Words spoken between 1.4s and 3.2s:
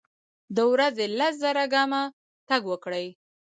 زره ګامه تګ وکړئ.